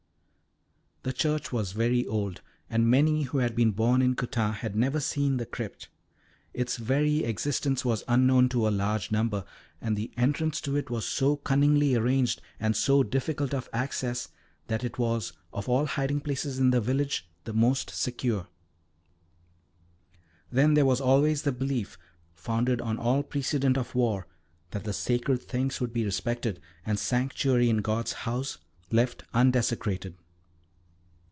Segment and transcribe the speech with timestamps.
[1.03, 4.99] The church was very old, and many who had been born in Coutane had never
[4.99, 5.89] seen the crypt.
[6.53, 9.43] Its very existence was unknown to a large number,
[9.81, 14.27] and the entrance to it was so cunningly arranged, and so difficult of access,
[14.67, 18.45] that it was of all hiding places in the village the most secure.
[20.51, 21.97] Then there was always the belief,
[22.35, 24.27] founded on all precedent of war,
[24.69, 28.59] that the sacred things would be respected, and sanctuary in God's house
[28.91, 30.13] left undesecrated.